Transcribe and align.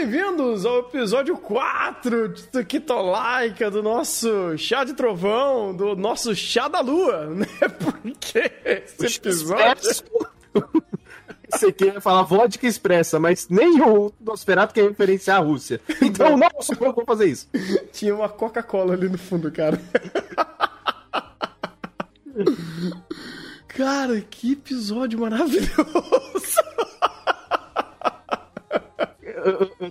Bem-vindos 0.00 0.64
ao 0.64 0.78
episódio 0.78 1.36
4 1.36 2.28
de 2.30 2.44
Tukitolaica, 2.44 3.70
do 3.70 3.82
nosso 3.82 4.56
chá 4.56 4.82
de 4.82 4.94
trovão, 4.94 5.76
do 5.76 5.94
nosso 5.94 6.34
chá 6.34 6.68
da 6.68 6.80
lua, 6.80 7.26
né? 7.36 7.46
Porque 7.78 8.50
esse 8.64 9.18
episódio... 9.18 9.82
Você 11.50 11.70
quer 11.70 12.00
falar 12.00 12.22
vodka 12.22 12.66
expressa, 12.66 13.20
mas 13.20 13.46
nem 13.50 13.82
o 13.82 14.10
Nosferatu 14.18 14.72
quer 14.72 14.88
referenciar 14.88 15.36
a 15.36 15.44
Rússia. 15.44 15.78
Então, 16.00 16.34
não, 16.34 16.48
eu 16.80 16.94
vou 16.94 17.04
fazer 17.04 17.26
isso. 17.26 17.46
Tinha 17.92 18.14
uma 18.14 18.30
Coca-Cola 18.30 18.94
ali 18.94 19.06
no 19.06 19.18
fundo, 19.18 19.52
cara. 19.52 19.78
Cara, 23.68 24.20
que 24.20 24.52
episódio 24.52 25.20
maravilhoso! 25.20 26.29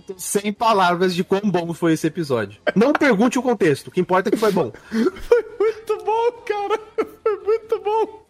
Eu, 0.00 0.14
tô 0.14 0.14
sem 0.18 0.52
palavras 0.52 1.14
de 1.14 1.22
quão 1.22 1.42
bom 1.44 1.72
foi 1.74 1.92
esse 1.92 2.06
episódio. 2.06 2.60
Não 2.74 2.92
pergunte 2.92 3.38
o 3.38 3.42
contexto, 3.42 3.88
o 3.88 3.90
que 3.90 4.00
importa 4.00 4.28
é 4.28 4.32
que 4.32 4.38
foi 4.38 4.52
bom. 4.52 4.72
Foi 4.90 5.44
muito 5.58 6.04
bom, 6.04 6.32
cara! 6.44 6.80
Foi 7.22 7.36
muito 7.44 7.80
bom! 7.80 8.26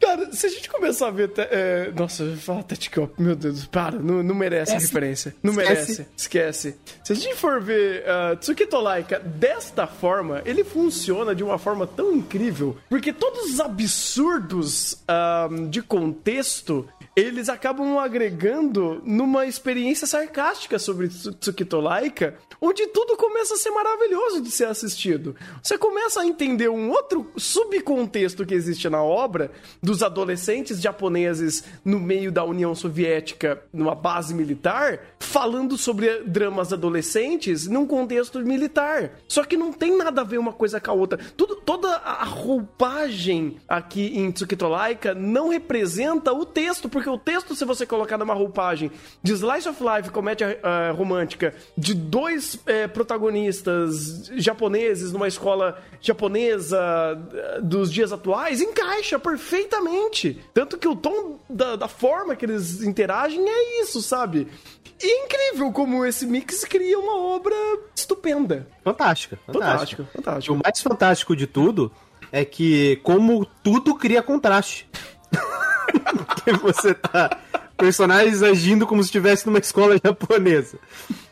Cara, 0.00 0.30
se 0.32 0.46
a 0.46 0.48
gente 0.48 0.68
começar 0.68 1.08
a 1.08 1.10
ver. 1.10 1.32
É, 1.36 1.90
nossa, 1.94 2.22
eu 2.22 2.36
falar 2.36 2.62
Tetcop, 2.62 3.20
meu 3.20 3.34
Deus, 3.34 3.66
para, 3.66 3.98
não, 3.98 4.22
não 4.22 4.34
merece 4.34 4.74
a 4.74 4.78
referência. 4.78 5.34
Não 5.42 5.52
esquece. 5.52 5.72
merece, 5.72 6.06
esquece. 6.16 6.76
Se 7.02 7.12
a 7.12 7.16
gente 7.16 7.34
for 7.34 7.60
ver 7.60 8.04
uh, 8.04 8.36
Tsukito 8.36 8.78
Laika 8.78 9.18
desta 9.18 9.86
forma, 9.86 10.42
ele 10.44 10.64
funciona 10.64 11.34
de 11.34 11.42
uma 11.42 11.58
forma 11.58 11.86
tão 11.86 12.14
incrível, 12.14 12.76
porque 12.88 13.12
todos 13.12 13.54
os 13.54 13.60
absurdos 13.60 14.92
uh, 14.92 15.66
de 15.68 15.82
contexto 15.82 16.86
eles 17.16 17.48
acabam 17.48 17.98
agregando 17.98 19.00
numa 19.02 19.46
experiência 19.46 20.06
sarcástica 20.06 20.78
sobre 20.78 21.08
Tsukito 21.08 21.80
Laika, 21.80 22.34
onde 22.60 22.86
tudo 22.88 23.16
começa 23.16 23.54
a 23.54 23.56
ser 23.56 23.70
maravilhoso 23.70 24.42
de 24.42 24.50
ser 24.50 24.66
assistido. 24.66 25.34
Você 25.62 25.78
começa 25.78 26.20
a 26.20 26.26
entender 26.26 26.68
um 26.68 26.90
outro 26.90 27.30
subcontexto 27.34 28.44
que 28.44 28.52
existe 28.52 28.90
na 28.90 29.02
obra 29.02 29.50
dos 29.82 30.02
adolescentes 30.02 30.78
japoneses 30.78 31.64
no 31.82 31.98
meio 31.98 32.30
da 32.30 32.44
União 32.44 32.74
Soviética, 32.74 33.62
numa 33.72 33.94
base 33.94 34.34
militar, 34.34 35.00
falando 35.18 35.78
sobre 35.78 36.20
dramas 36.24 36.70
adolescentes 36.70 37.66
num 37.66 37.86
contexto 37.86 38.40
militar. 38.40 39.12
Só 39.26 39.42
que 39.42 39.56
não 39.56 39.72
tem 39.72 39.96
nada 39.96 40.20
a 40.20 40.24
ver 40.24 40.36
uma 40.36 40.52
coisa 40.52 40.78
com 40.78 40.90
a 40.90 40.94
outra. 40.94 41.18
Tudo, 41.34 41.56
toda 41.56 41.88
a 41.96 42.24
roupagem 42.24 43.56
aqui 43.66 44.18
em 44.18 44.30
Tsukito 44.30 44.68
Laika 44.68 45.14
não 45.14 45.48
representa 45.48 46.30
o 46.32 46.44
texto, 46.44 46.90
porque 46.90 47.05
o 47.08 47.18
texto, 47.18 47.54
se 47.54 47.64
você 47.64 47.86
colocar 47.86 48.18
numa 48.18 48.34
roupagem 48.34 48.90
de 49.22 49.32
Slice 49.32 49.68
of 49.68 49.82
Life, 49.82 50.10
comédia 50.10 50.58
uh, 50.62 50.94
romântica, 50.94 51.54
de 51.76 51.94
dois 51.94 52.54
uh, 52.54 52.88
protagonistas 52.92 54.30
japoneses 54.36 55.12
numa 55.12 55.28
escola 55.28 55.82
japonesa 56.00 56.78
uh, 56.78 57.62
dos 57.62 57.92
dias 57.92 58.12
atuais, 58.12 58.60
encaixa 58.60 59.18
perfeitamente. 59.18 60.40
Tanto 60.52 60.78
que 60.78 60.88
o 60.88 60.96
tom 60.96 61.38
da, 61.48 61.76
da 61.76 61.88
forma 61.88 62.36
que 62.36 62.44
eles 62.44 62.82
interagem 62.82 63.44
é 63.48 63.82
isso, 63.82 64.02
sabe? 64.02 64.48
E 65.02 65.06
é 65.06 65.24
incrível 65.24 65.70
como 65.72 66.04
esse 66.04 66.26
mix 66.26 66.64
cria 66.64 66.98
uma 66.98 67.16
obra 67.18 67.54
estupenda. 67.94 68.66
Fantástica. 68.82 69.38
Fantástica. 69.46 70.04
Fantástica. 70.12 70.54
O 70.54 70.60
mais 70.62 70.80
fantástico 70.80 71.36
de 71.36 71.46
tudo 71.46 71.92
é 72.32 72.44
que, 72.44 72.96
como 73.02 73.44
tudo 73.62 73.94
cria 73.94 74.22
contraste. 74.22 74.88
Porque 76.26 76.52
você 76.52 76.94
tá. 76.94 77.38
Personagens 77.76 78.42
agindo 78.42 78.86
como 78.86 79.02
se 79.02 79.08
estivesse 79.08 79.46
numa 79.46 79.58
escola 79.58 80.00
japonesa. 80.02 80.78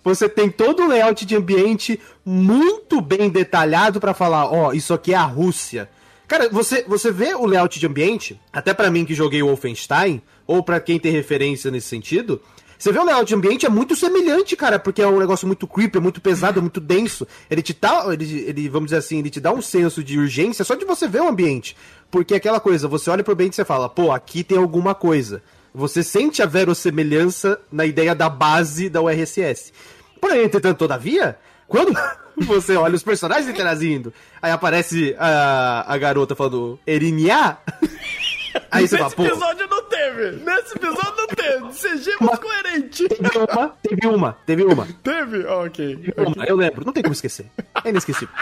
Você 0.02 0.28
tem 0.28 0.50
todo 0.50 0.82
o 0.82 0.86
layout 0.86 1.24
de 1.24 1.34
ambiente 1.34 1.98
muito 2.24 3.00
bem 3.00 3.30
detalhado 3.30 3.98
para 3.98 4.12
falar, 4.12 4.46
ó, 4.46 4.68
oh, 4.68 4.72
isso 4.72 4.92
aqui 4.92 5.14
é 5.14 5.16
a 5.16 5.24
Rússia. 5.24 5.88
Cara, 6.28 6.48
você, 6.50 6.84
você 6.86 7.10
vê 7.10 7.34
o 7.34 7.46
layout 7.46 7.78
de 7.78 7.86
ambiente, 7.86 8.38
até 8.52 8.74
para 8.74 8.90
mim 8.90 9.04
que 9.04 9.14
joguei 9.14 9.42
o 9.42 9.46
Wolfenstein, 9.46 10.20
ou 10.46 10.62
para 10.62 10.80
quem 10.80 10.98
tem 10.98 11.12
referência 11.12 11.70
nesse 11.70 11.88
sentido, 11.88 12.40
você 12.78 12.92
vê 12.92 12.98
o 12.98 13.04
layout 13.04 13.26
de 13.26 13.34
ambiente 13.34 13.64
é 13.64 13.68
muito 13.68 13.96
semelhante, 13.96 14.56
cara, 14.56 14.78
porque 14.78 15.00
é 15.00 15.06
um 15.06 15.18
negócio 15.18 15.46
muito 15.46 15.66
creepy, 15.66 15.98
é 15.98 16.00
muito 16.00 16.20
pesado, 16.20 16.58
é 16.58 16.60
muito 16.60 16.80
denso. 16.80 17.26
Ele 17.50 17.62
te 17.62 17.74
dá, 17.78 18.04
ele, 18.12 18.44
ele, 18.46 18.68
vamos 18.68 18.88
dizer 18.88 18.98
assim, 18.98 19.20
ele 19.20 19.30
te 19.30 19.40
dá 19.40 19.52
um 19.52 19.62
senso 19.62 20.04
de 20.04 20.18
urgência 20.18 20.64
só 20.64 20.74
de 20.74 20.84
você 20.84 21.08
ver 21.08 21.22
o 21.22 21.28
ambiente. 21.28 21.76
Porque 22.14 22.32
é 22.32 22.36
aquela 22.36 22.60
coisa, 22.60 22.86
você 22.86 23.10
olha 23.10 23.24
pro 23.24 23.32
ambiente 23.32 23.54
e 23.54 23.56
você 23.56 23.64
fala, 23.64 23.88
pô, 23.88 24.12
aqui 24.12 24.44
tem 24.44 24.56
alguma 24.56 24.94
coisa. 24.94 25.42
Você 25.74 26.00
sente 26.00 26.40
a 26.40 26.46
verossemelhança 26.46 27.60
na 27.72 27.84
ideia 27.84 28.14
da 28.14 28.28
base 28.28 28.88
da 28.88 29.02
URSS. 29.02 29.72
Porém, 30.20 30.44
entretanto, 30.44 30.78
todavia, 30.78 31.36
quando 31.66 31.92
você 32.46 32.76
olha 32.76 32.94
os 32.94 33.02
personagens 33.02 33.48
interagindo, 33.48 34.14
aí 34.40 34.52
aparece 34.52 35.16
a, 35.18 35.92
a 35.92 35.98
garota 35.98 36.36
falando 36.36 36.78
Erinha. 36.86 37.58
Aí 38.70 38.86
você 38.86 38.96
Nesse 38.96 39.16
fala, 39.16 39.28
episódio 39.28 39.66
não 39.68 39.82
teve. 39.82 40.30
Nesse 40.44 40.76
episódio 40.76 41.14
não 41.16 41.26
teve. 41.26 41.72
Sejamos 41.74 42.38
coerentes. 42.38 43.08
Teve 43.08 43.38
uma, 43.38 43.68
teve 43.82 44.06
uma, 44.06 44.32
teve 44.46 44.64
uma. 44.64 44.88
Teve? 45.02 45.44
Ok. 45.46 45.96
Teve 45.96 46.12
okay. 46.12 46.24
Uma, 46.24 46.44
eu 46.44 46.54
lembro, 46.54 46.84
não 46.86 46.92
tem 46.92 47.02
como 47.02 47.12
esquecer. 47.12 47.46
É 47.82 47.88
inesquecível. 47.88 48.32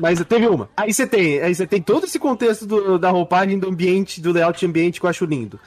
Mas 0.00 0.18
teve 0.24 0.46
uma. 0.46 0.70
Aí 0.76 0.92
você 0.92 1.06
tem, 1.06 1.40
aí 1.40 1.54
você 1.54 1.66
tem 1.66 1.82
todo 1.82 2.04
esse 2.04 2.18
contexto 2.18 2.66
do, 2.66 2.98
da 2.98 3.10
roupagem, 3.10 3.58
do 3.58 3.68
ambiente, 3.68 4.20
do 4.20 4.32
layout 4.32 4.64
ambiente 4.64 4.98
que 4.98 5.06
eu 5.06 5.10
acho 5.10 5.24
lindo. 5.24 5.60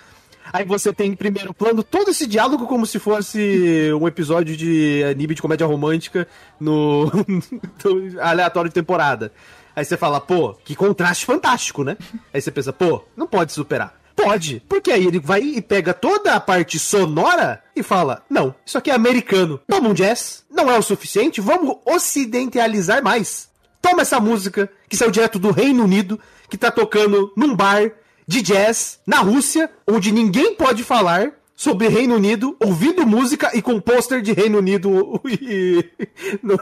Aí 0.52 0.66
você 0.66 0.92
tem 0.92 1.12
em 1.12 1.16
primeiro 1.16 1.54
plano 1.54 1.82
todo 1.82 2.12
esse 2.12 2.28
diálogo 2.28 2.68
como 2.68 2.86
se 2.86 3.00
fosse 3.00 3.92
um 4.00 4.08
episódio 4.08 4.58
de 4.58 5.04
anime 5.10 5.36
de 5.36 5.42
comédia 5.42 5.66
romântica 5.66 6.28
no, 6.60 7.06
no 7.86 8.22
aleatório 8.22 8.70
de 8.70 8.74
temporada. 8.74 9.32
Aí 9.76 9.86
você 9.86 9.98
fala, 9.98 10.20
pô, 10.20 10.54
que 10.54 10.76
contraste 10.76 11.26
fantástico, 11.26 11.84
né? 11.84 11.98
Aí 12.34 12.42
você 12.42 12.52
pensa, 12.52 12.74
pô, 12.74 13.04
não 13.16 13.26
pode 13.26 13.54
superar. 13.54 14.04
Pode, 14.16 14.62
porque 14.70 14.92
aí 14.92 15.08
ele 15.08 15.20
vai 15.20 15.42
e 15.42 15.62
pega 15.62 15.94
toda 15.94 16.36
a 16.36 16.40
parte 16.40 16.78
sonora 16.78 17.64
e 17.76 17.82
fala: 17.82 18.24
Não, 18.30 18.54
isso 18.64 18.78
aqui 18.78 18.92
é 18.92 18.94
americano. 18.94 19.60
Toma 19.68 19.90
um 19.90 19.94
jazz, 19.94 20.44
não 20.52 20.70
é 20.70 20.78
o 20.78 20.84
suficiente, 20.84 21.42
vamos 21.42 21.78
ocidentalizar 21.84 23.04
mais. 23.04 23.50
Toma 23.84 24.04
essa 24.04 24.18
música 24.18 24.72
que 24.88 24.96
saiu 24.96 25.12
direto 25.12 25.38
do 25.38 25.52
Reino 25.52 25.84
Unido, 25.84 26.18
que 26.50 26.58
tá 26.58 26.72
tocando 26.72 27.34
num 27.36 27.54
bar 27.54 27.92
de 28.26 28.42
jazz 28.42 29.02
na 29.06 29.20
Rússia, 29.20 29.70
onde 29.86 30.10
ninguém 30.10 30.56
pode 30.56 30.86
falar 30.86 31.34
sobre 31.54 31.90
Reino 31.90 32.16
Unido, 32.16 32.56
ouvindo 32.62 33.06
música 33.06 33.52
e 33.54 33.62
com 33.62 33.82
pôster 33.82 34.22
de 34.22 34.32
Reino 34.32 34.58
Unido 34.58 35.22
e 35.28 35.84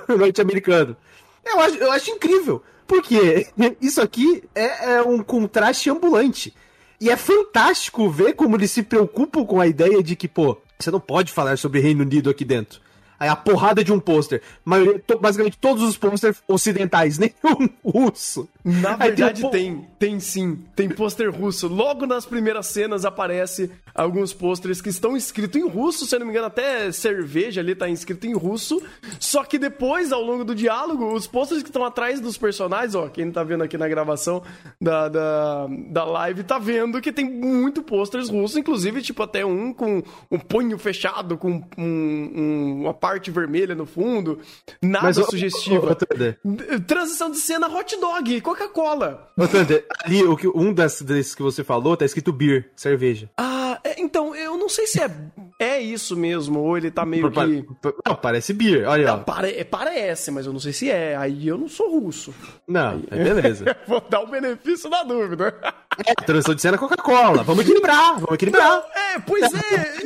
norte-americano. 0.09 0.97
Eu 1.45 1.59
acho, 1.59 1.75
eu 1.75 1.91
acho 1.91 2.09
incrível. 2.09 2.63
Porque 2.87 3.45
isso 3.79 4.01
aqui 4.01 4.43
é, 4.55 4.95
é 4.95 5.03
um 5.03 5.21
contraste 5.21 5.91
ambulante. 5.91 6.51
E 6.99 7.11
é 7.11 7.15
fantástico 7.15 8.09
ver 8.09 8.33
como 8.33 8.55
eles 8.55 8.71
se 8.71 8.81
preocupam 8.81 9.45
com 9.45 9.61
a 9.61 9.67
ideia 9.67 10.01
de 10.01 10.15
que, 10.15 10.27
pô, 10.27 10.57
você 10.79 10.89
não 10.89 10.99
pode 10.99 11.31
falar 11.31 11.55
sobre 11.59 11.81
Reino 11.81 12.01
Unido 12.01 12.31
aqui 12.31 12.43
dentro. 12.43 12.81
A 13.29 13.35
porrada 13.35 13.83
de 13.83 13.93
um 13.93 13.99
pôster. 13.99 14.41
Basicamente 15.19 15.57
todos 15.57 15.83
os 15.83 15.97
pôsteres 15.97 16.41
ocidentais, 16.47 17.17
nenhum 17.19 17.69
russo. 17.83 18.47
Na 18.63 18.95
verdade 18.95 19.41
tem, 19.49 19.51
tem, 19.51 19.87
tem, 19.97 20.19
sim. 20.19 20.63
Tem 20.75 20.89
pôster 20.89 21.29
russo. 21.31 21.67
Logo 21.67 22.05
nas 22.05 22.25
primeiras 22.25 22.67
cenas 22.67 23.05
aparece 23.05 23.71
alguns 23.93 24.33
pôsteres 24.33 24.81
que 24.81 24.89
estão 24.89 25.17
escritos 25.17 25.59
em 25.59 25.67
russo, 25.67 26.05
se 26.05 26.15
eu 26.15 26.19
não 26.19 26.25
me 26.25 26.31
engano, 26.31 26.47
até 26.47 26.91
cerveja 26.91 27.61
ali 27.61 27.75
tá 27.75 27.89
escrito 27.89 28.25
em 28.27 28.33
russo. 28.33 28.81
Só 29.19 29.43
que 29.43 29.57
depois, 29.57 30.11
ao 30.11 30.21
longo 30.21 30.43
do 30.43 30.55
diálogo, 30.55 31.13
os 31.13 31.27
pôsteres 31.27 31.63
que 31.63 31.69
estão 31.69 31.83
atrás 31.83 32.19
dos 32.19 32.37
personagens, 32.37 32.95
ó, 32.95 33.07
quem 33.07 33.31
tá 33.31 33.43
vendo 33.43 33.63
aqui 33.63 33.77
na 33.77 33.87
gravação 33.87 34.43
da, 34.79 35.09
da, 35.09 35.67
da 35.87 36.03
live 36.03 36.43
tá 36.43 36.57
vendo 36.57 37.01
que 37.01 37.11
tem 37.11 37.25
muito 37.25 37.81
pôsteres 37.81 38.29
russos, 38.29 38.57
inclusive, 38.57 39.01
tipo, 39.01 39.23
até 39.23 39.45
um 39.45 39.73
com 39.73 40.03
um 40.29 40.39
punho 40.39 40.77
fechado, 40.77 41.37
com 41.37 41.63
um, 41.77 41.83
um, 41.85 42.81
uma 42.81 42.93
parte 42.93 43.31
vermelha 43.31 43.75
no 43.75 43.85
fundo. 43.85 44.39
Nada 44.81 45.05
Mas, 45.05 45.17
sugestiva. 45.17 45.97
Transição 46.87 47.31
de 47.31 47.37
cena 47.37 47.67
hot 47.67 47.99
dog, 47.99 48.41
Coca-Cola. 48.51 49.31
ali 50.03 50.23
o 50.23 50.35
que, 50.35 50.47
um 50.47 50.73
das, 50.73 51.01
desses 51.01 51.33
que 51.33 51.41
você 51.41 51.63
falou 51.63 51.95
tá 51.95 52.05
escrito 52.05 52.33
beer, 52.33 52.69
cerveja. 52.75 53.29
Ah, 53.37 53.79
é, 53.83 54.01
então, 54.01 54.35
eu 54.35 54.57
não 54.57 54.67
sei 54.67 54.87
se 54.87 55.01
é, 55.01 55.09
é 55.57 55.79
isso 55.79 56.17
mesmo, 56.17 56.59
ou 56.59 56.77
ele 56.77 56.91
tá 56.91 57.05
meio 57.05 57.31
que. 57.31 57.65
Não, 58.05 58.15
parece 58.15 58.53
beer, 58.53 58.87
olha. 58.87 59.07
Não, 59.07 59.23
pare, 59.23 59.51
é, 59.57 59.63
parece, 59.63 60.31
mas 60.31 60.45
eu 60.45 60.51
não 60.51 60.59
sei 60.59 60.73
se 60.73 60.89
é. 60.89 61.15
Aí 61.15 61.47
eu 61.47 61.57
não 61.57 61.69
sou 61.69 61.99
russo. 61.99 62.33
Não, 62.67 63.01
é 63.09 63.23
beleza. 63.23 63.77
Vou 63.87 64.01
dar 64.09 64.21
o 64.21 64.27
benefício 64.27 64.89
da 64.89 65.03
dúvida. 65.03 65.55
É, 66.05 66.13
transição 66.15 66.53
de 66.55 66.61
cena 66.61 66.77
Coca-Cola. 66.77 67.43
Vamos 67.43 67.63
equilibrar, 67.63 68.15
vamos 68.15 68.33
equilibrar. 68.33 68.69
Não, 68.69 68.83
é, 68.93 69.19
pois 69.19 69.43
é. 69.43 70.01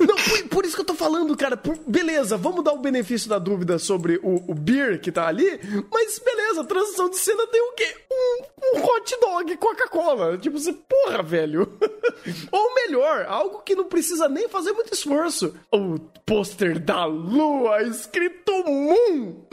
Não, 0.00 0.16
por, 0.52 0.64
isso 0.64 0.74
que 0.74 0.82
eu 0.82 0.86
tô 0.86 0.94
falando, 0.94 1.36
cara. 1.36 1.56
Por, 1.56 1.78
beleza, 1.86 2.36
vamos 2.36 2.62
dar 2.62 2.72
o 2.72 2.78
benefício 2.78 3.28
da 3.28 3.38
dúvida 3.38 3.78
sobre 3.78 4.20
o, 4.22 4.42
o 4.50 4.54
Beer 4.54 5.00
que 5.00 5.10
tá 5.10 5.26
ali, 5.26 5.60
mas 5.92 6.18
beleza, 6.18 6.60
a 6.60 6.64
transição 6.64 7.08
de 7.08 7.16
cena 7.16 7.46
tem 7.46 7.60
o 7.60 7.72
quê? 7.72 7.94
Um, 8.10 8.78
um 8.78 8.84
hot 8.84 9.20
dog 9.20 9.56
Coca-Cola. 9.56 10.38
Tipo, 10.38 10.58
você, 10.58 10.72
porra, 10.72 11.22
velho. 11.22 11.78
Ou 12.50 12.74
melhor, 12.74 13.26
algo 13.28 13.62
que 13.62 13.74
não 13.74 13.84
precisa 13.84 14.28
nem 14.28 14.48
fazer 14.48 14.72
muito 14.72 14.92
esforço. 14.92 15.54
O 15.72 15.98
pôster 16.26 16.78
da 16.78 17.04
lua 17.04 17.82
escrito 17.82 18.52
Moon. 18.64 19.44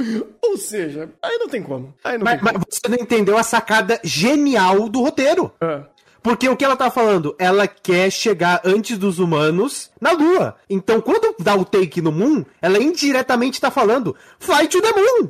Ou 0.41 0.57
seja, 0.57 1.09
aí 1.21 1.37
não 1.37 1.47
tem 1.47 1.63
como. 1.63 1.93
Não 2.03 2.19
Mas, 2.19 2.41
tem 2.41 2.53
mas 2.53 2.63
você 2.69 2.87
não 2.89 2.97
entendeu 2.97 3.37
a 3.37 3.43
sacada 3.43 3.99
genial 4.03 4.89
do 4.89 5.01
roteiro. 5.01 5.51
como. 5.59 5.98
Porque 6.21 6.49
o 6.49 6.55
que 6.55 6.65
ela 6.65 6.75
tá 6.75 6.91
falando? 6.91 7.35
Ela 7.39 7.67
quer 7.67 8.11
chegar 8.11 8.61
antes 8.65 8.97
dos 8.97 9.19
humanos 9.19 9.89
na 9.99 10.11
Lua. 10.11 10.55
Então, 10.69 10.99
quando 11.01 11.35
dá 11.39 11.55
o 11.55 11.65
take 11.65 12.01
no 12.01 12.11
Moon, 12.11 12.43
ela 12.61 12.77
indiretamente 12.77 13.61
tá 13.61 13.71
falando 13.71 14.15
Fly 14.39 14.67
to 14.67 14.81
the 14.81 14.91
Moon! 14.91 15.29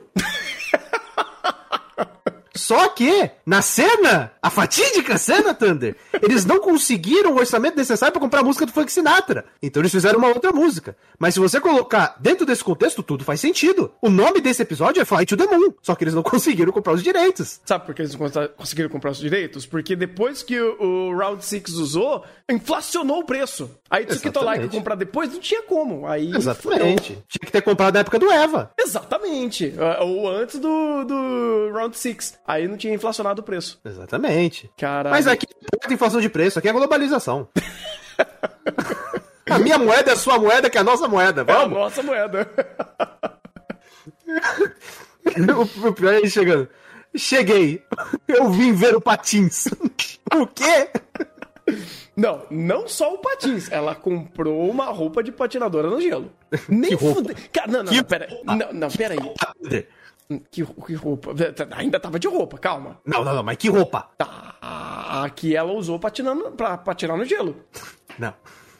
Só 2.55 2.87
que, 2.89 3.29
na 3.45 3.61
cena, 3.61 4.31
a 4.41 4.49
fatídica 4.49 5.17
cena, 5.17 5.53
Thunder, 5.53 5.95
eles 6.21 6.45
não 6.45 6.59
conseguiram 6.59 7.33
o 7.33 7.37
orçamento 7.37 7.75
necessário 7.77 8.11
pra 8.11 8.21
comprar 8.21 8.41
a 8.41 8.43
música 8.43 8.65
do 8.65 8.71
Frank 8.71 8.91
Sinatra. 8.91 9.45
Então 9.61 9.81
eles 9.81 9.91
fizeram 9.91 10.19
uma 10.19 10.29
outra 10.29 10.51
música. 10.51 10.95
Mas 11.17 11.33
se 11.33 11.39
você 11.39 11.59
colocar 11.59 12.15
dentro 12.19 12.45
desse 12.45 12.63
contexto, 12.63 13.03
tudo 13.03 13.23
faz 13.23 13.39
sentido. 13.39 13.91
O 14.01 14.09
nome 14.09 14.41
desse 14.41 14.61
episódio 14.61 15.01
é 15.01 15.05
Fly 15.05 15.25
to 15.25 15.37
the 15.37 15.45
Moon. 15.45 15.73
Só 15.81 15.95
que 15.95 16.03
eles 16.03 16.13
não 16.13 16.23
conseguiram 16.23 16.71
comprar 16.71 16.93
os 16.93 17.03
direitos. 17.03 17.59
Sabe 17.65 17.85
por 17.85 17.93
que 17.95 18.01
eles 18.01 18.15
não 18.15 18.29
conseguiram 18.57 18.89
comprar 18.89 19.11
os 19.11 19.17
direitos? 19.17 19.65
Porque 19.65 19.95
depois 19.95 20.41
que 20.43 20.59
o, 20.59 21.09
o 21.11 21.17
Round 21.17 21.43
6 21.45 21.69
usou, 21.75 22.23
inflacionou 22.49 23.19
o 23.19 23.25
preço. 23.25 23.69
Aí 23.89 24.05
Tsukito 24.05 24.39
Like 24.39 24.59
Exatamente. 24.59 24.77
comprar 24.77 24.95
depois 24.95 25.31
não 25.31 25.39
tinha 25.39 25.63
como. 25.63 26.07
Aí 26.07 26.31
Exatamente. 26.35 27.13
Tinha 27.27 27.45
que 27.45 27.51
ter 27.51 27.61
comprado 27.61 27.93
na 27.95 27.99
época 28.01 28.19
do 28.19 28.31
Eva. 28.31 28.71
Exatamente. 28.79 29.73
Ah, 29.77 30.03
Ou 30.03 30.29
antes 30.29 30.59
do, 30.59 31.03
do 31.03 31.71
Round 31.73 31.97
6. 31.97 32.39
Aí 32.49 32.67
não 32.67 32.77
tinha 32.77 32.95
inflacionado 32.95 33.41
o 33.41 33.45
preço. 33.45 33.79
Exatamente. 33.85 34.71
Caralho. 34.75 35.13
Mas 35.15 35.27
aqui 35.27 35.45
não 35.71 35.79
tem 35.81 35.93
inflação 35.93 36.19
de 36.19 36.27
preço, 36.27 36.57
aqui 36.57 36.67
é 36.67 36.73
globalização. 36.73 37.47
a 39.47 39.59
minha 39.59 39.77
moeda 39.77 40.09
é 40.09 40.13
a 40.15 40.17
sua 40.17 40.39
moeda, 40.39 40.67
que 40.67 40.75
é 40.75 40.81
a 40.81 40.83
nossa 40.83 41.07
moeda. 41.07 41.41
É 41.41 41.51
a 41.51 41.57
Vamos? 41.57 41.77
nossa 41.77 42.01
moeda. 42.01 42.49
o, 45.85 45.93
pior 45.93 46.15
é 46.15 46.27
chegando. 46.27 46.67
Cheguei. 47.15 47.83
Eu 48.27 48.49
vim 48.49 48.73
ver 48.73 48.95
o 48.95 49.01
Patins. 49.01 49.67
o 50.33 50.47
quê? 50.47 50.89
Não, 52.15 52.47
não 52.49 52.87
só 52.87 53.13
o 53.13 53.19
patins. 53.19 53.71
Ela 53.71 53.93
comprou 53.93 54.67
uma 54.67 54.85
roupa 54.85 55.21
de 55.21 55.31
patinadora 55.31 55.87
no 55.87 56.01
gelo. 56.01 56.31
Nem 56.67 56.89
Que 56.89 56.95
roupa? 56.95 57.21
fude... 57.21 57.49
Cara, 57.49 57.71
não, 57.71 57.83
não, 57.83 57.93
não, 57.93 58.03
pera. 58.03 58.27
Não, 58.43 58.73
não, 58.73 58.89
pera 58.89 59.13
aí. 59.13 59.85
Que, 60.51 60.63
que 60.63 60.93
roupa? 60.93 61.31
Ainda 61.75 61.99
tava 61.99 62.19
de 62.19 62.27
roupa, 62.27 62.57
calma. 62.59 62.99
Não, 63.03 63.23
não, 63.25 63.33
não, 63.33 63.43
mas 63.43 63.57
que 63.57 63.67
roupa? 63.67 64.09
Tá, 64.15 64.55
aqui 65.25 65.55
ela 65.55 65.71
usou 65.73 65.97
patinando, 65.97 66.51
pra 66.51 66.77
patinar 66.77 67.17
no 67.17 67.25
gelo. 67.25 67.55
Não. 68.19 68.33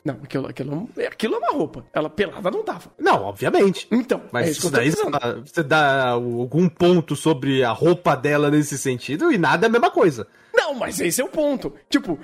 Não, 0.06 0.14
aquilo, 0.24 0.48
aquilo, 0.48 0.90
aquilo 1.08 1.36
é 1.36 1.38
uma 1.40 1.52
roupa. 1.52 1.86
Ela 1.92 2.10
pelada 2.10 2.50
não 2.52 2.64
tava. 2.64 2.92
Não, 3.00 3.24
obviamente. 3.24 3.88
Então, 3.92 4.22
Mas 4.32 4.48
é 4.48 4.52
isso 4.52 4.62
que 4.62 4.70
daí 4.72 4.90
dizendo. 4.90 5.12
você 5.12 5.20
dá- 5.20 5.36
você 5.46 5.64
dá 5.64 6.08
algum 6.12 6.70
ponto 6.70 7.16
sobre 7.16 7.64
a 7.64 7.72
roupa 7.72 8.16
dela 8.16 8.50
nesse 8.52 8.78
sentido 8.78 9.32
e 9.32 9.38
nada 9.38 9.66
é 9.66 9.68
a 9.68 9.72
mesma 9.72 9.90
coisa. 9.92 10.28
Não, 10.54 10.74
mas 10.76 11.00
esse 11.02 11.20
é 11.20 11.26
o 11.26 11.30
ponto. 11.30 11.74
Tipo, 11.90 12.14
hum, 12.14 12.18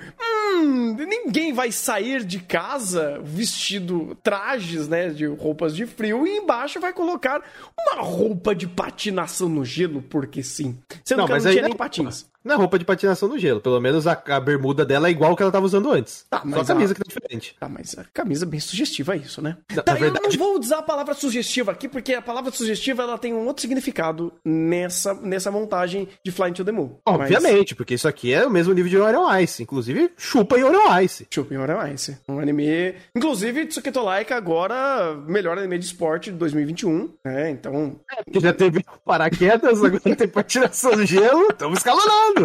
ninguém 0.66 1.52
vai 1.52 1.70
sair 1.72 2.24
de 2.24 2.38
casa 2.38 3.20
vestido 3.22 4.16
trajes, 4.22 4.88
né, 4.88 5.08
de 5.08 5.26
roupas 5.26 5.74
de 5.74 5.86
frio 5.86 6.26
e 6.26 6.36
embaixo 6.36 6.80
vai 6.80 6.92
colocar 6.92 7.42
uma 7.78 8.02
roupa 8.02 8.54
de 8.54 8.66
patinação 8.66 9.48
no 9.48 9.64
gelo, 9.64 10.02
porque 10.02 10.42
sim. 10.42 10.78
Sendo 11.04 11.24
que 11.26 11.32
ela 11.32 11.40
não 11.40 11.50
tinha 11.50 11.62
não 11.62 11.68
nem 11.68 11.76
patins. 11.76 12.26
É 12.54 12.56
roupa 12.56 12.78
de 12.78 12.84
patinação 12.84 13.28
no 13.28 13.38
gelo. 13.38 13.60
Pelo 13.60 13.80
menos 13.80 14.06
a, 14.06 14.12
a 14.28 14.40
bermuda 14.40 14.84
dela 14.84 15.08
é 15.08 15.10
igual 15.10 15.34
que 15.36 15.42
ela 15.42 15.52
tava 15.52 15.66
usando 15.66 15.90
antes. 15.90 16.24
Tá, 16.30 16.38
Só 16.38 16.44
mas 16.46 16.70
a 16.70 16.74
camisa 16.74 16.92
a- 16.92 16.94
que 16.94 17.00
tá 17.02 17.08
diferente. 17.08 17.56
Tá, 17.58 17.68
mas 17.68 17.96
a 17.98 18.04
camisa 18.12 18.44
é 18.44 18.48
bem 18.48 18.60
sugestiva 18.60 19.14
é 19.14 19.18
isso, 19.18 19.40
né? 19.42 19.56
Na- 19.74 19.82
tá, 19.82 19.92
na 19.92 19.98
eu 19.98 20.04
não 20.06 20.12
verdade- 20.12 20.36
vou 20.38 20.58
usar 20.58 20.78
a 20.78 20.82
palavra 20.82 21.14
sugestiva 21.14 21.72
aqui, 21.72 21.88
porque 21.88 22.14
a 22.14 22.22
palavra 22.22 22.50
sugestiva 22.52 23.02
ela 23.02 23.18
tem 23.18 23.34
um 23.34 23.46
outro 23.46 23.62
significado 23.62 24.32
nessa, 24.44 25.14
nessa 25.14 25.50
montagem 25.50 26.08
de 26.24 26.30
Flying 26.32 26.52
to 26.52 26.64
the 26.64 26.72
Moon. 26.72 26.96
Mas- 27.06 27.16
Obviamente, 27.32 27.74
porque 27.74 27.94
isso 27.94 28.08
aqui 28.08 28.32
é 28.32 28.46
o 28.46 28.50
mesmo 28.50 28.72
nível 28.74 28.90
de 28.90 28.96
Orion 28.96 29.34
Ice. 29.40 29.62
Inclusive, 29.62 30.12
chupa 30.16 30.58
em 30.58 30.64
Orion 30.64 31.00
Ice. 31.00 31.26
Chupin 31.30 31.56
Orion 31.56 31.86
Ice. 31.94 32.16
Um 32.28 32.38
anime. 32.38 32.94
Inclusive, 33.14 33.66
Tsuketo 33.66 34.02
Laika 34.02 34.36
agora, 34.36 35.14
melhor 35.26 35.58
anime 35.58 35.78
de 35.78 35.86
esporte 35.86 36.30
de 36.30 36.36
2021. 36.38 37.10
né? 37.24 37.50
então. 37.50 37.98
Que 38.32 38.40
já 38.40 38.52
teve 38.52 38.84
paraquedas, 39.04 39.82
agora 39.82 40.16
tem 40.16 40.28
patinação 40.28 40.92
no 40.96 41.04
gelo. 41.06 41.48
Estamos 41.50 41.78
escalonando. 41.78 42.35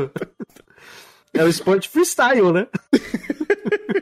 É 1.33 1.43
o 1.43 1.47
esporte 1.47 1.87
freestyle, 1.87 2.51
né? 2.51 2.67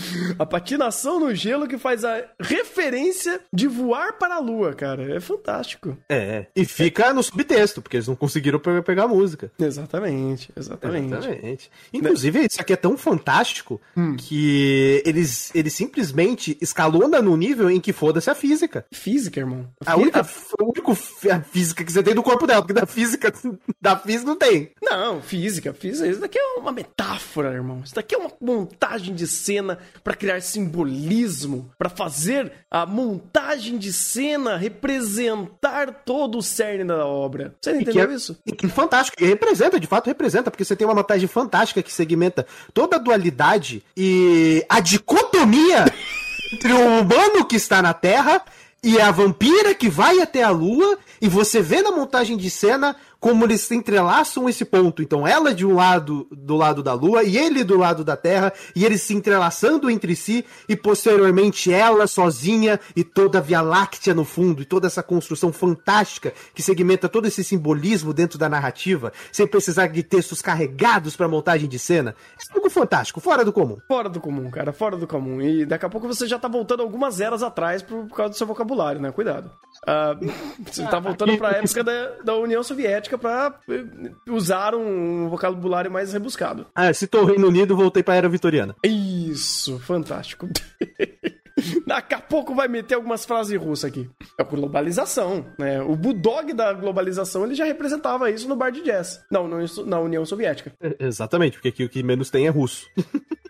A 0.38 0.46
patinação 0.46 1.20
no 1.20 1.34
gelo 1.34 1.66
que 1.68 1.76
faz 1.78 2.04
a 2.04 2.24
referência 2.40 3.40
de 3.52 3.66
voar 3.66 4.18
para 4.18 4.36
a 4.36 4.38
lua, 4.38 4.72
cara. 4.74 5.16
É 5.16 5.20
fantástico. 5.20 5.96
É. 6.08 6.46
E 6.54 6.64
fica 6.64 7.12
no 7.12 7.22
subtexto, 7.22 7.82
porque 7.82 7.96
eles 7.96 8.08
não 8.08 8.16
conseguiram 8.16 8.58
pe- 8.58 8.82
pegar 8.82 9.04
a 9.04 9.08
música. 9.08 9.50
Exatamente, 9.58 10.50
exatamente. 10.56 11.14
Exatamente. 11.14 11.70
Inclusive, 11.92 12.46
isso 12.50 12.60
aqui 12.60 12.72
é 12.72 12.76
tão 12.76 12.96
fantástico 12.96 13.80
que 14.18 15.02
eles, 15.04 15.54
eles 15.54 15.72
simplesmente 15.72 16.56
escalonam 16.60 17.22
no 17.22 17.36
nível 17.36 17.70
em 17.70 17.80
que 17.80 17.92
foda-se 17.92 18.30
a 18.30 18.34
física. 18.34 18.84
Física, 18.92 19.40
irmão. 19.40 19.68
A 19.84 19.96
única, 19.96 20.20
a 20.20 20.62
única 20.64 20.92
a 21.32 21.40
física 21.42 21.84
que 21.84 21.92
você 21.92 22.02
tem 22.02 22.14
do 22.14 22.22
corpo 22.22 22.46
dela, 22.46 22.62
porque 22.62 22.72
da 22.72 22.86
física, 22.86 23.32
da 23.80 23.96
física 23.96 24.24
não 24.26 24.36
tem. 24.36 24.70
Não, 24.82 25.20
física, 25.20 25.72
física. 25.74 26.08
Isso 26.08 26.20
daqui 26.20 26.38
é 26.38 26.58
uma 26.58 26.72
metáfora, 26.72 27.52
irmão. 27.52 27.82
Isso 27.84 27.94
daqui 27.94 28.14
é 28.14 28.18
uma 28.18 28.30
montagem 28.40 29.14
de 29.14 29.26
cena 29.26 29.78
pra 30.02 30.14
criar 30.14 30.40
simbolismo, 30.40 31.70
pra 31.78 31.88
fazer 31.88 32.52
a 32.70 32.86
montagem 32.86 33.78
de 33.78 33.92
cena 33.92 34.56
representar 34.56 36.02
todo 36.04 36.38
o 36.38 36.42
cerne 36.42 36.84
da 36.84 37.06
obra. 37.06 37.54
Você 37.60 37.72
entendeu 37.72 38.10
é- 38.10 38.14
isso? 38.14 38.36
E 38.46 38.52
que 38.52 38.68
fantástico, 38.68 39.22
e 39.22 39.26
representa, 39.26 39.78
de 39.78 39.86
fato 39.86 40.06
representa, 40.06 40.50
porque 40.50 40.64
você 40.64 40.76
tem 40.76 40.86
uma 40.86 40.94
montagem 40.94 41.28
fantástica 41.28 41.82
que 41.82 41.92
segmenta 41.92 42.46
toda 42.72 42.96
a 42.96 42.98
dualidade 42.98 43.82
e 43.96 44.64
a 44.68 44.80
dicotomia 44.80 45.84
entre 46.52 46.72
o 46.72 47.00
humano 47.00 47.44
que 47.44 47.56
está 47.56 47.82
na 47.82 47.92
Terra 47.92 48.42
e 48.82 48.98
a 48.98 49.10
vampira 49.10 49.74
que 49.74 49.90
vai 49.90 50.20
até 50.20 50.42
a 50.42 50.48
Lua, 50.50 50.98
e 51.20 51.28
você 51.28 51.60
vê 51.60 51.82
na 51.82 51.92
montagem 51.92 52.34
de 52.36 52.48
cena 52.48 52.96
como 53.20 53.44
eles 53.44 53.60
se 53.60 53.76
entrelaçam 53.76 54.48
esse 54.48 54.64
ponto. 54.64 55.02
Então, 55.02 55.28
ela 55.28 55.54
de 55.54 55.66
um 55.66 55.74
lado 55.74 56.26
do 56.32 56.56
lado 56.56 56.82
da 56.82 56.94
Lua 56.94 57.22
e 57.22 57.36
ele 57.36 57.62
do 57.62 57.76
lado 57.76 58.02
da 58.02 58.16
Terra, 58.16 58.52
e 58.74 58.84
eles 58.84 59.02
se 59.02 59.14
entrelaçando 59.14 59.90
entre 59.90 60.16
si, 60.16 60.44
e 60.68 60.74
posteriormente 60.74 61.70
ela 61.70 62.06
sozinha 62.06 62.80
e 62.96 63.04
toda 63.04 63.38
a 63.38 63.40
Via 63.42 63.60
Láctea 63.60 64.14
no 64.14 64.24
fundo, 64.24 64.62
e 64.62 64.64
toda 64.64 64.86
essa 64.86 65.02
construção 65.02 65.52
fantástica 65.52 66.32
que 66.54 66.62
segmenta 66.62 67.08
todo 67.08 67.26
esse 67.26 67.44
simbolismo 67.44 68.14
dentro 68.14 68.38
da 68.38 68.48
narrativa, 68.48 69.12
sem 69.30 69.46
precisar 69.46 69.88
de 69.88 70.02
textos 70.02 70.40
carregados 70.40 71.14
para 71.14 71.28
montagem 71.28 71.68
de 71.68 71.78
cena. 71.78 72.14
É 72.38 72.54
algo 72.54 72.70
fantástico, 72.70 73.20
fora 73.20 73.44
do 73.44 73.52
comum. 73.52 73.76
Fora 73.86 74.08
do 74.08 74.20
comum, 74.20 74.50
cara, 74.50 74.72
fora 74.72 74.96
do 74.96 75.06
comum. 75.06 75.42
E 75.42 75.66
daqui 75.66 75.84
a 75.84 75.90
pouco 75.90 76.08
você 76.08 76.26
já 76.26 76.38
tá 76.38 76.48
voltando 76.48 76.82
algumas 76.82 77.20
eras 77.20 77.42
atrás 77.42 77.82
por, 77.82 78.08
causa 78.08 78.30
do 78.30 78.36
seu 78.36 78.46
vocabulário, 78.46 79.00
né? 79.00 79.12
Cuidado. 79.12 79.50
Ah, 79.86 80.16
você 80.64 80.84
tá 80.86 80.98
voltando 80.98 81.36
pra 81.36 81.50
época 81.50 81.84
da, 81.84 82.08
da 82.24 82.36
União 82.36 82.62
Soviética 82.62 83.09
pra 83.18 83.58
eh, 83.68 83.84
usar 84.28 84.74
um 84.74 85.28
vocabulário 85.28 85.90
mais 85.90 86.12
rebuscado. 86.12 86.66
Ah, 86.74 86.92
citou 86.92 87.22
o 87.22 87.26
Reino 87.26 87.48
Unido, 87.48 87.76
voltei 87.76 88.02
pra 88.02 88.14
Era 88.14 88.28
Vitoriana. 88.28 88.74
Isso, 88.84 89.78
fantástico. 89.80 90.48
Daqui 91.86 92.14
a 92.14 92.20
pouco 92.20 92.54
vai 92.54 92.68
meter 92.68 92.94
algumas 92.94 93.24
frases 93.24 93.60
russas 93.60 93.90
aqui. 93.90 94.08
É 94.38 94.42
a 94.42 94.44
globalização, 94.44 95.44
né? 95.58 95.80
O 95.82 95.94
Bulldog 95.94 96.52
da 96.52 96.72
globalização, 96.72 97.44
ele 97.44 97.54
já 97.54 97.64
representava 97.64 98.30
isso 98.30 98.48
no 98.48 98.56
bar 98.56 98.70
de 98.70 98.82
jazz. 98.82 99.22
Não, 99.30 99.46
não 99.46 99.58
na 99.86 100.00
União 100.00 100.24
Soviética. 100.24 100.72
É, 100.80 100.96
Exatamente, 101.00 101.54
porque 101.54 101.68
aqui 101.68 101.84
o 101.84 101.88
que 101.88 102.02
menos 102.02 102.30
tem 102.30 102.46
é 102.46 102.50
russo. 102.50 102.86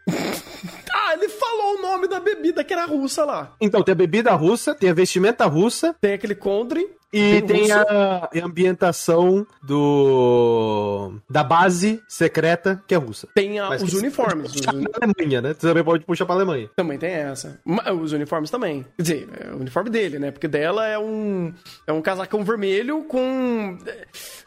Ah, 0.93 1.14
ele 1.14 1.29
falou 1.29 1.79
o 1.79 1.83
nome 1.83 2.07
da 2.09 2.21
bebida 2.21 2.62
que 2.62 2.73
era 2.73 2.85
russa 2.85 3.25
lá. 3.25 3.55
Então, 3.61 3.83
tem 3.83 3.93
a 3.93 3.97
bebida 3.97 4.33
russa, 4.33 4.75
tem 4.75 4.90
a 4.90 4.95
vestimenta 4.95 5.45
russa, 5.47 5.95
Tem 6.00 6.12
aquele 6.12 6.35
Condre. 6.35 6.88
E 7.12 7.43
Tem 7.43 7.73
a 7.73 8.29
ambientação 8.45 9.45
do 9.61 11.14
da 11.29 11.43
base 11.43 12.02
secreta 12.09 12.83
que 12.87 12.95
é 12.95 12.99
russa. 12.99 13.26
Tem 13.35 13.59
a- 13.59 13.71
os 13.71 13.95
uniformes. 13.95 14.50
os 14.52 14.57
Puxa 14.61 14.73
uni- 14.76 14.88
pra 14.88 15.09
Alemanha, 15.09 15.43
né? 15.43 15.49
Você 15.55 15.67
também 15.67 15.83
pode 15.85 16.05
puxar 16.05 16.25
pra 16.26 16.35
Alemanha. 16.37 16.71
Também 16.76 16.99
tem 16.99 17.11
essa. 17.11 17.61
Os 18.00 18.12
uniformes 18.12 18.50
também. 18.50 18.87
Quer 18.97 19.02
dizer, 19.02 19.29
é 19.40 19.52
o 19.52 19.57
uniforme 19.61 19.90
dele, 19.90 20.19
né? 20.19 20.31
Porque 20.31 20.47
dela 20.49 20.87
é 20.87 20.99
um 20.99 21.52
é 21.87 21.93
um 21.93 22.00
casacão 22.02 22.45
vermelho 22.45 23.02
com. 23.05 23.76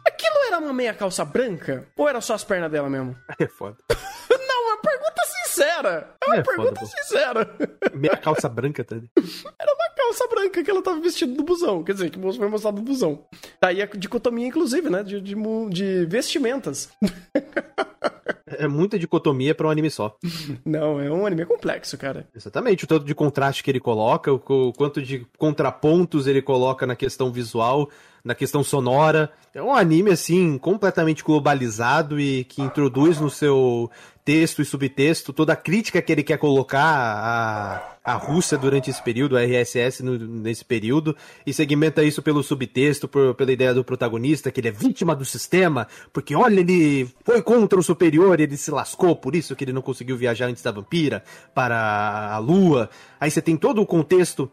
Aquilo 0.08 0.36
era 0.48 0.60
uma 0.60 0.74
meia 0.74 0.94
calça 0.94 1.26
branca? 1.26 1.86
Ou 1.98 2.08
era 2.08 2.22
só 2.22 2.34
as 2.34 2.44
pernas 2.44 2.72
dela 2.72 2.90
mesmo? 2.90 3.16
É 3.40 3.48
foda. 3.48 3.76
Não, 4.30 4.68
uma 4.68 4.78
pergunta 4.78 5.22
sincera. 5.26 6.10
É 6.22 6.26
uma 6.26 6.36
É 6.38 6.44
foda, 6.44 6.58
pergunta 6.58 6.80
pô. 6.80 6.86
sincera. 6.86 7.50
Meia 7.94 8.16
calça 8.18 8.48
branca, 8.48 8.84
tá? 8.84 8.96
Era 9.60 9.73
calça 10.14 10.28
branca 10.28 10.64
que 10.64 10.70
ela 10.70 10.82
tava 10.82 11.00
vestindo 11.00 11.36
no 11.36 11.44
busão. 11.44 11.84
Quer 11.84 11.94
dizer, 11.94 12.10
que 12.12 12.20
foi 12.20 12.48
mostrado 12.48 12.78
no 12.78 12.84
busão. 12.84 13.26
Daí 13.60 13.82
a 13.82 13.86
dicotomia, 13.86 14.48
inclusive, 14.48 14.90
né? 14.90 15.04
De, 15.04 15.20
de, 15.20 15.36
de 15.70 16.06
vestimentas. 16.06 16.90
É 18.56 18.68
muita 18.68 19.00
dicotomia 19.00 19.56
para 19.56 19.68
um 19.68 19.72
anime 19.72 19.90
só. 19.90 20.16
Não, 20.64 21.00
é 21.02 21.10
um 21.10 21.26
anime 21.26 21.44
complexo, 21.44 21.98
cara. 21.98 22.28
Exatamente, 22.36 22.84
o 22.84 22.88
tanto 22.88 23.04
de 23.04 23.16
contraste 23.16 23.64
que 23.64 23.72
ele 23.72 23.80
coloca, 23.80 24.32
o, 24.32 24.36
o 24.36 24.74
quanto 24.74 25.02
de 25.02 25.26
contrapontos 25.40 26.28
ele 26.28 26.40
coloca 26.40 26.86
na 26.86 26.96
questão 26.96 27.32
visual, 27.32 27.90
na 28.24 28.36
questão 28.36 28.64
sonora. 28.64 29.32
É 29.56 29.62
um 29.62 29.74
anime, 29.74 30.12
assim, 30.12 30.60
completamente 30.60 31.24
globalizado 31.24 32.20
e 32.20 32.44
que 32.44 32.62
introduz 32.62 33.20
no 33.20 33.30
seu 33.30 33.90
texto 34.24 34.62
e 34.62 34.66
subtexto 34.66 35.34
toda 35.34 35.54
a 35.54 35.58
crítica 35.58 36.00
que 36.00 36.12
ele 36.12 36.22
quer 36.22 36.38
colocar 36.38 36.80
à, 36.80 37.93
à 38.04 38.14
Rússia 38.16 38.58
durante 38.58 38.90
esse 38.90 39.02
período, 39.02 39.38
a 39.38 39.42
RSS 39.42 40.04
no, 40.04 40.18
nesse 40.18 40.66
período, 40.66 41.16
e 41.46 41.54
segmenta 41.54 42.04
isso 42.04 42.22
pelo 42.22 42.44
subtexto, 42.44 43.08
por, 43.08 43.34
pela 43.36 43.52
ideia 43.52 43.74
do 43.74 43.84
protagonista, 43.84 44.52
que 44.52 44.60
ele 44.60 44.68
é 44.68 44.72
vítima 44.72 45.16
do 45.16 45.24
sistema, 45.24 45.88
porque 46.12 46.36
olha, 46.36 46.60
ele 46.60 47.10
foi 47.24 47.42
contra 47.42 47.80
o 47.80 47.84
superior 47.84 48.40
ele 48.40 48.58
se 48.58 48.72
lascou, 48.72 49.16
por 49.16 49.36
isso 49.36 49.56
que 49.56 49.64
ele 49.64 49.74
não 49.74 49.82
conseguiu 49.82 50.18
viajar 50.18 50.48
antes 50.48 50.62
da 50.62 50.72
vampira 50.72 51.24
para 51.54 52.34
a 52.34 52.38
lua. 52.38 52.90
Aí 53.20 53.32
você 53.32 53.42
tem 53.42 53.56
todo 53.56 53.82
o 53.82 53.86
contexto 53.86 54.52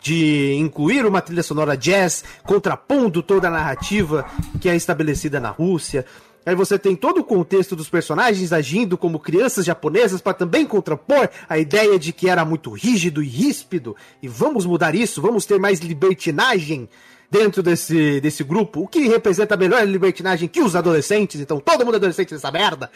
de 0.00 0.54
incluir 0.54 1.04
uma 1.04 1.20
trilha 1.20 1.42
sonora 1.42 1.76
jazz, 1.76 2.24
contrapondo 2.44 3.22
toda 3.22 3.48
a 3.48 3.50
narrativa 3.50 4.24
que 4.60 4.68
é 4.68 4.76
estabelecida 4.76 5.40
na 5.40 5.50
Rússia. 5.50 6.04
Aí 6.50 6.56
você 6.56 6.76
tem 6.76 6.96
todo 6.96 7.18
o 7.18 7.24
contexto 7.24 7.76
dos 7.76 7.88
personagens 7.88 8.52
agindo 8.52 8.98
como 8.98 9.20
crianças 9.20 9.64
japonesas 9.64 10.20
para 10.20 10.34
também 10.34 10.66
contrapor 10.66 11.28
a 11.48 11.56
ideia 11.56 11.96
de 11.96 12.12
que 12.12 12.28
era 12.28 12.44
muito 12.44 12.72
rígido 12.72 13.22
e 13.22 13.28
ríspido. 13.28 13.94
E 14.20 14.26
vamos 14.26 14.66
mudar 14.66 14.92
isso, 14.92 15.22
vamos 15.22 15.46
ter 15.46 15.60
mais 15.60 15.78
libertinagem 15.78 16.88
dentro 17.30 17.62
desse, 17.62 18.20
desse 18.20 18.42
grupo, 18.42 18.80
o 18.80 18.88
que 18.88 19.06
representa 19.06 19.54
a 19.54 19.56
melhor 19.56 19.86
libertinagem 19.86 20.48
que 20.48 20.60
os 20.60 20.74
adolescentes, 20.74 21.40
então 21.40 21.60
todo 21.60 21.84
mundo 21.84 21.94
é 21.94 21.98
adolescente 21.98 22.32
nessa 22.32 22.50
merda. 22.50 22.90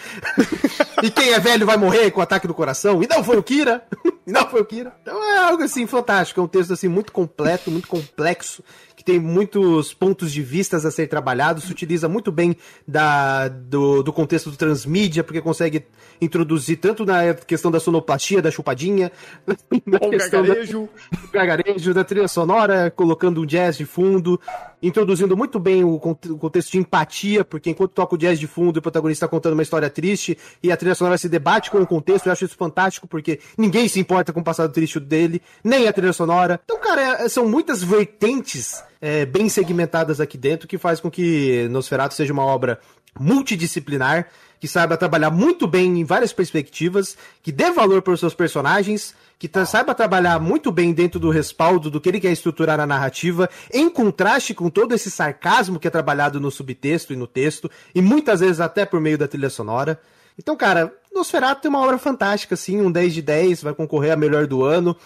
e 1.00 1.10
quem 1.12 1.32
é 1.32 1.38
velho 1.38 1.64
vai 1.64 1.76
morrer 1.76 2.10
com 2.10 2.20
ataque 2.20 2.48
do 2.48 2.54
coração, 2.54 3.00
e 3.04 3.06
não 3.06 3.22
foi 3.22 3.36
o 3.36 3.42
Kira. 3.42 3.86
e 4.26 4.32
não 4.32 4.50
foi 4.50 4.62
o 4.62 4.64
Kira. 4.64 4.92
Então 5.00 5.22
é 5.22 5.38
algo 5.38 5.62
assim 5.62 5.86
fantástico, 5.86 6.40
é 6.40 6.42
um 6.42 6.48
texto 6.48 6.72
assim 6.72 6.88
muito 6.88 7.12
completo, 7.12 7.70
muito 7.70 7.86
complexo, 7.86 8.64
que 9.04 9.12
tem 9.12 9.20
muitos 9.20 9.92
pontos 9.92 10.32
de 10.32 10.42
vistas 10.42 10.86
a 10.86 10.90
ser 10.90 11.06
trabalhados, 11.06 11.64
se 11.64 11.72
utiliza 11.72 12.08
muito 12.08 12.32
bem 12.32 12.56
da, 12.88 13.48
do, 13.48 14.02
do 14.02 14.12
contexto 14.12 14.50
do 14.50 14.56
transmídia, 14.56 15.22
porque 15.22 15.40
consegue 15.40 15.84
introduzir 16.20 16.78
tanto 16.78 17.04
na 17.04 17.34
questão 17.34 17.70
da 17.70 17.78
sonoplastia, 17.78 18.40
da 18.40 18.50
chupadinha, 18.50 19.12
na 19.86 19.98
o 19.98 20.10
questão 20.10 20.42
gargarejo. 20.42 20.88
Da, 21.10 21.20
do 21.20 21.28
gargarejo, 21.28 21.94
da 21.94 22.04
trilha 22.04 22.28
sonora, 22.28 22.90
colocando 22.90 23.40
um 23.40 23.46
jazz 23.46 23.76
de 23.76 23.84
fundo, 23.84 24.40
introduzindo 24.82 25.36
muito 25.36 25.58
bem 25.58 25.84
o, 25.84 25.94
o 25.94 26.38
contexto 26.38 26.72
de 26.72 26.78
empatia, 26.78 27.44
porque 27.44 27.70
enquanto 27.70 27.92
toca 27.92 28.14
o 28.14 28.18
jazz 28.18 28.38
de 28.38 28.46
fundo, 28.46 28.78
o 28.78 28.82
protagonista 28.82 29.26
está 29.26 29.30
contando 29.30 29.54
uma 29.54 29.62
história 29.62 29.90
triste 29.90 30.38
e 30.62 30.70
a 30.72 30.76
trilha 30.76 30.94
sonora 30.94 31.18
se 31.18 31.28
debate 31.28 31.70
com 31.70 31.80
o 31.80 31.86
contexto, 31.86 32.26
eu 32.26 32.32
acho 32.32 32.44
isso 32.44 32.56
fantástico, 32.56 33.06
porque 33.06 33.40
ninguém 33.56 33.88
se 33.88 34.00
importa 34.00 34.32
com 34.32 34.40
o 34.40 34.44
passado 34.44 34.72
triste 34.72 35.00
dele, 35.00 35.42
nem 35.62 35.88
a 35.88 35.92
trilha 35.92 36.12
sonora. 36.12 36.60
Então, 36.64 36.78
cara, 36.78 37.24
é, 37.24 37.28
são 37.28 37.48
muitas 37.48 37.82
vertentes 37.82 38.82
é, 39.04 39.26
bem 39.26 39.50
segmentadas 39.50 40.18
aqui 40.18 40.38
dentro 40.38 40.66
que 40.66 40.78
faz 40.78 40.98
com 40.98 41.10
que 41.10 41.68
Nosferatu 41.68 42.14
seja 42.14 42.32
uma 42.32 42.46
obra 42.46 42.80
multidisciplinar, 43.20 44.28
que 44.58 44.66
saiba 44.66 44.96
trabalhar 44.96 45.30
muito 45.30 45.66
bem 45.66 46.00
em 46.00 46.04
várias 46.04 46.32
perspectivas, 46.32 47.14
que 47.42 47.52
dê 47.52 47.70
valor 47.70 48.00
para 48.00 48.14
os 48.14 48.20
seus 48.20 48.32
personagens, 48.32 49.14
que 49.38 49.46
saiba 49.66 49.94
trabalhar 49.94 50.40
muito 50.40 50.72
bem 50.72 50.90
dentro 50.94 51.20
do 51.20 51.28
respaldo 51.28 51.90
do 51.90 52.00
que 52.00 52.08
ele 52.08 52.18
quer 52.18 52.32
estruturar 52.32 52.78
na 52.78 52.86
narrativa, 52.86 53.50
em 53.70 53.90
contraste 53.90 54.54
com 54.54 54.70
todo 54.70 54.94
esse 54.94 55.10
sarcasmo 55.10 55.78
que 55.78 55.86
é 55.86 55.90
trabalhado 55.90 56.40
no 56.40 56.50
subtexto 56.50 57.12
e 57.12 57.16
no 57.16 57.26
texto, 57.26 57.70
e 57.94 58.00
muitas 58.00 58.40
vezes 58.40 58.58
até 58.58 58.86
por 58.86 59.02
meio 59.02 59.18
da 59.18 59.28
trilha 59.28 59.50
sonora. 59.50 60.00
Então, 60.38 60.56
cara, 60.56 60.90
Nosferatu 61.14 61.66
é 61.66 61.70
uma 61.70 61.82
obra 61.82 61.98
fantástica, 61.98 62.54
assim, 62.54 62.80
um 62.80 62.90
10 62.90 63.12
de 63.12 63.20
10, 63.20 63.62
vai 63.64 63.74
concorrer 63.74 64.12
a 64.12 64.16
melhor 64.16 64.46
do 64.46 64.64
ano 64.64 64.96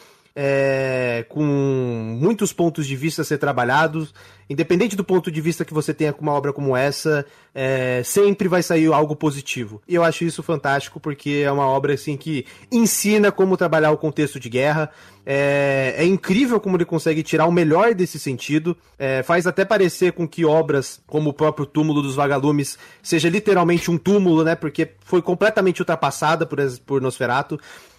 é, 0.41 1.27
com 1.29 1.43
muitos 1.43 2.53
pontos 2.53 2.87
de 2.87 2.95
vista 2.95 3.23
a 3.23 3.25
ser 3.25 3.39
trabalhados. 3.39 4.15
Independente 4.49 4.95
do 4.95 5.03
ponto 5.03 5.33
de 5.33 5.41
vista 5.41 5.65
que 5.65 5.75
você 5.75 5.93
tenha 5.93 6.13
com 6.13 6.23
uma 6.23 6.33
obra 6.33 6.53
como 6.53 6.77
essa, 6.77 7.27
é, 7.53 8.03
sempre 8.05 8.47
vai 8.47 8.63
sair 8.63 8.87
algo 8.93 9.17
positivo. 9.17 9.83
E 9.89 9.97
eu 9.97 10.05
acho 10.05 10.23
isso 10.23 10.41
fantástico 10.41 11.01
porque 11.01 11.43
é 11.45 11.51
uma 11.51 11.67
obra 11.67 11.95
assim 11.95 12.17
que 12.17 12.47
ensina 12.71 13.33
como 13.33 13.57
trabalhar 13.57 13.91
o 13.91 13.97
contexto 13.97 14.39
de 14.39 14.49
guerra. 14.49 14.91
É, 15.27 15.97
é 15.99 16.05
incrível 16.05 16.61
como 16.61 16.77
ele 16.77 16.85
consegue 16.85 17.25
tirar 17.25 17.47
o 17.47 17.53
melhor 17.53 17.93
desse 17.93 18.17
sentido. 18.17 18.77
É, 18.97 19.25
faz 19.25 19.45
até 19.45 19.65
parecer 19.65 20.13
com 20.13 20.27
que 20.27 20.45
obras 20.45 21.01
como 21.09 21.31
o 21.31 21.35
próprio 21.35 21.67
Túmulo 21.67 22.01
dos 22.01 22.15
Vagalumes 22.15 22.79
seja 23.03 23.29
literalmente 23.29 23.91
um 23.91 23.99
túmulo, 23.99 24.45
né? 24.45 24.55
Porque 24.55 24.93
foi 25.05 25.21
completamente 25.21 25.83
ultrapassada 25.83 26.47
por, 26.47 26.59
por 26.87 27.03
Nosferatu. 27.03 27.59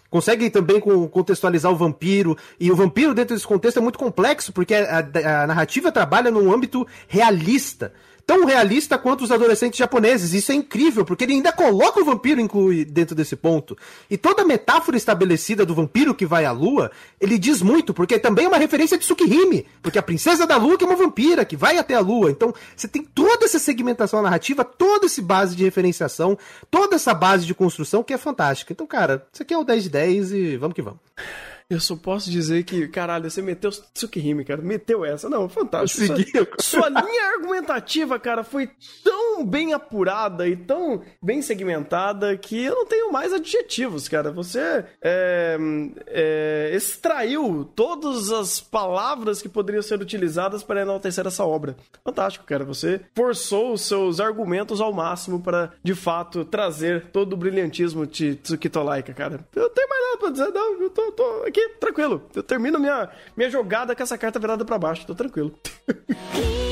Consegue 0.09 0.49
também 0.49 0.79
contextualizar 0.79 1.71
o 1.71 1.75
vampiro. 1.75 2.35
E 2.59 2.71
o 2.71 2.75
vampiro, 2.75 3.13
dentro 3.13 3.35
desse 3.35 3.47
contexto, 3.47 3.77
é 3.77 3.81
muito 3.81 3.99
complexo, 3.99 4.51
porque 4.51 4.73
a, 4.73 4.99
a, 4.99 5.43
a 5.43 5.47
narrativa 5.47 5.91
trabalha 5.91 6.31
num 6.31 6.51
âmbito 6.51 6.87
realista 7.07 7.93
tão 8.29 8.45
realista 8.45 8.95
quanto 8.95 9.23
os 9.23 9.31
adolescentes 9.31 9.79
japoneses. 9.79 10.35
Isso 10.35 10.51
é 10.51 10.55
incrível, 10.55 11.03
porque 11.03 11.23
ele 11.23 11.33
ainda 11.33 11.51
coloca 11.51 11.99
o 11.99 12.05
vampiro 12.05 12.39
inclui 12.39 12.85
dentro 12.85 13.15
desse 13.15 13.35
ponto. 13.35 13.75
E 14.07 14.17
toda 14.17 14.43
a 14.43 14.45
metáfora 14.45 14.95
estabelecida 14.95 15.65
do 15.65 15.73
vampiro 15.73 16.13
que 16.13 16.27
vai 16.27 16.45
à 16.45 16.51
lua, 16.51 16.91
ele 17.19 17.39
diz 17.39 17.59
muito, 17.59 17.91
porque 17.91 18.19
também 18.19 18.45
é 18.45 18.47
uma 18.47 18.59
referência 18.59 18.99
de 18.99 19.03
Tsukihime, 19.03 19.65
porque 19.81 19.97
a 19.97 20.03
princesa 20.03 20.45
da 20.45 20.57
lua 20.57 20.77
que 20.77 20.83
é 20.83 20.87
uma 20.87 20.95
vampira, 20.95 21.43
que 21.43 21.57
vai 21.57 21.79
até 21.79 21.95
a 21.95 22.01
lua. 22.01 22.29
Então, 22.29 22.53
você 22.75 22.87
tem 22.87 23.03
toda 23.03 23.45
essa 23.45 23.57
segmentação 23.57 24.21
narrativa, 24.21 24.63
toda 24.63 25.07
essa 25.07 25.23
base 25.23 25.55
de 25.55 25.63
referenciação, 25.63 26.37
toda 26.69 26.97
essa 26.97 27.15
base 27.15 27.47
de 27.47 27.55
construção 27.55 28.03
que 28.03 28.13
é 28.13 28.17
fantástica. 28.19 28.71
Então, 28.71 28.85
cara, 28.85 29.25
isso 29.33 29.41
aqui 29.41 29.55
é 29.55 29.57
o 29.57 29.63
10 29.63 29.81
de 29.81 29.89
10 29.89 30.31
e 30.33 30.57
vamos 30.57 30.75
que 30.75 30.83
vamos. 30.83 30.99
Eu 31.69 31.79
só 31.79 31.95
posso 31.95 32.31
dizer 32.31 32.63
que, 32.63 32.87
caralho, 32.87 33.29
você 33.29 33.43
meteu 33.43 33.69
Tsukihime, 33.69 34.43
cara. 34.43 34.59
Meteu 34.59 35.05
essa. 35.05 35.29
Não, 35.29 35.47
fantástico. 35.47 36.03
Sua, 36.03 36.47
sua 36.59 36.89
linha 36.89 37.25
argumentativa, 37.35 38.19
cara, 38.19 38.43
foi 38.43 38.67
tão 39.03 39.28
bem 39.45 39.73
apurada 39.73 40.47
e 40.47 40.55
tão 40.55 41.01
bem 41.21 41.41
segmentada 41.41 42.37
que 42.37 42.63
eu 42.63 42.75
não 42.75 42.85
tenho 42.85 43.11
mais 43.11 43.33
adjetivos, 43.33 44.07
cara. 44.07 44.31
Você 44.31 44.85
é, 45.01 45.57
é, 46.07 46.71
extraiu 46.73 47.69
todas 47.75 48.31
as 48.31 48.59
palavras 48.59 49.41
que 49.41 49.49
poderiam 49.49 49.81
ser 49.81 50.01
utilizadas 50.01 50.63
para 50.63 50.81
enaltecer 50.81 51.25
essa 51.25 51.45
obra. 51.45 51.75
Fantástico, 52.03 52.45
cara. 52.45 52.63
Você 52.65 53.01
forçou 53.15 53.73
os 53.73 53.81
seus 53.81 54.19
argumentos 54.19 54.81
ao 54.81 54.93
máximo 54.93 55.41
para, 55.41 55.71
de 55.83 55.95
fato, 55.95 56.45
trazer 56.45 57.07
todo 57.11 57.33
o 57.33 57.37
brilhantismo 57.37 58.05
de 58.05 58.35
Tsukitolaika, 58.35 59.13
cara. 59.13 59.39
Eu 59.55 59.63
não 59.63 59.69
tenho 59.69 59.89
mais 59.89 60.01
nada 60.03 60.17
pra 60.17 60.29
dizer, 60.29 60.47
não. 60.51 60.81
Eu 60.81 60.89
tô, 60.89 61.11
tô 61.11 61.43
aqui 61.45 61.69
tranquilo. 61.79 62.23
Eu 62.35 62.43
termino 62.43 62.79
minha, 62.79 63.09
minha 63.35 63.49
jogada 63.49 63.95
com 63.95 64.03
essa 64.03 64.17
carta 64.17 64.39
virada 64.39 64.63
para 64.63 64.77
baixo, 64.77 65.05
tô 65.05 65.15
tranquilo. 65.15 65.53